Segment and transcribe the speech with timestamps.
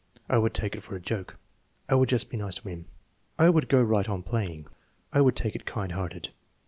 [0.27, 1.35] "I would take it for a joke."
[1.87, 2.87] "I would just be nice to him."
[3.37, 4.65] "I would go right on playing."
[5.13, 6.29] "I would take it kind hearted."